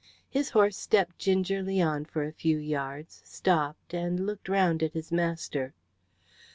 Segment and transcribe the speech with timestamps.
[0.27, 5.11] His horse stepped gingerly on for a few yards, stopped, and looked round at his
[5.11, 5.75] master.